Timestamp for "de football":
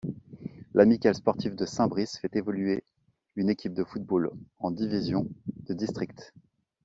3.75-4.31